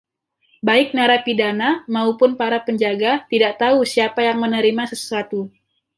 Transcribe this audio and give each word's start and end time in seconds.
Baik 0.67 0.87
narapidana 0.97 1.69
maupun 1.95 2.31
para 2.39 2.57
penjaga 2.67 3.11
tidak 3.31 3.53
tahu 3.61 3.79
siapa 3.93 4.19
yang 4.27 4.37
menerima 4.43 4.83
sesuatu. 4.91 5.41